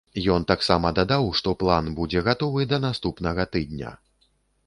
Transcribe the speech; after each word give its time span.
Ён 0.35 0.45
таксама 0.51 0.91
дадаў, 0.99 1.27
што 1.39 1.51
план 1.63 1.91
будзе 1.99 2.23
гатовы 2.27 2.65
да 2.71 2.81
наступнага 2.87 3.45
тыдня. 3.57 3.91